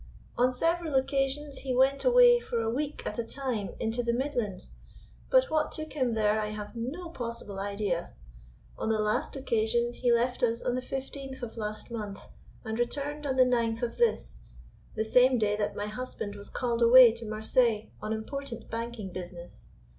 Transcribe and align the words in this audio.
On 0.35 0.51
several 0.51 0.95
occasions 0.95 1.59
he 1.59 1.75
went 1.75 2.03
away 2.03 2.39
for 2.39 2.59
a 2.59 2.71
week 2.71 3.05
at 3.05 3.19
a 3.19 3.23
time 3.23 3.75
into 3.79 4.01
the 4.01 4.13
Midlands, 4.13 4.73
but 5.29 5.51
what 5.51 5.71
took 5.71 5.93
him 5.93 6.15
there 6.15 6.39
I 6.41 6.47
have 6.49 6.75
no 6.75 7.09
possible 7.11 7.59
idea. 7.59 8.11
On 8.79 8.89
the 8.89 8.97
last 8.97 9.35
occasion 9.35 9.93
he 9.93 10.11
left 10.11 10.41
us 10.41 10.63
on 10.63 10.73
the 10.73 10.81
fifteenth 10.81 11.43
of 11.43 11.55
last 11.55 11.91
month, 11.91 12.23
and 12.65 12.79
returned 12.79 13.27
on 13.27 13.35
the 13.35 13.45
ninth 13.45 13.83
of 13.83 13.97
this, 13.97 14.39
the 14.95 15.05
same 15.05 15.37
day 15.37 15.55
that 15.57 15.75
my 15.75 15.85
husband 15.85 16.33
was 16.35 16.49
called 16.49 16.81
away 16.81 17.11
to 17.11 17.29
Marseilles 17.29 17.91
on 18.01 18.11
important 18.11 18.71
banking 18.71 19.13
business. 19.13 19.69